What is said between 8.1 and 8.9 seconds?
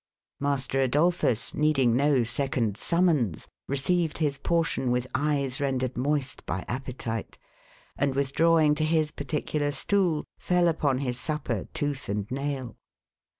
with drawing to